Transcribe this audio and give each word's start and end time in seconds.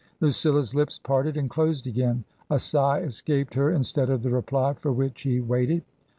Lucilla's 0.19 0.73
lips 0.73 0.97
parted 0.97 1.37
and 1.37 1.47
closed 1.51 1.85
again. 1.85 2.23
A 2.49 2.57
sigh 2.57 3.01
escaped 3.01 3.53
her 3.53 3.69
instead 3.69 4.09
of 4.09 4.23
the 4.23 4.31
reply 4.31 4.73
for 4.73 4.91
which 4.91 5.21
he 5.21 5.39
waited. 5.39 5.83